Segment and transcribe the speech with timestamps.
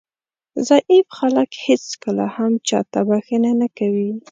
[0.69, 4.11] ضعیف خلک هېڅکله هم چاته بښنه نه کوي.